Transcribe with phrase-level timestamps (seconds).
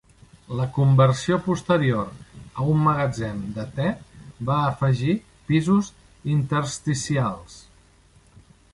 [0.59, 2.07] La conversió posterior
[2.47, 3.93] a un magatzem de te
[4.49, 5.17] va afegir
[5.53, 5.95] pisos
[6.41, 7.65] intersticials.